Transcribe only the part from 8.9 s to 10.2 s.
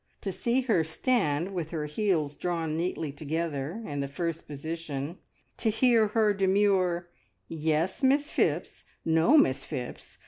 "No, Miss Phipps!"